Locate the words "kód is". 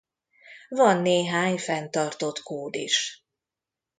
2.39-3.25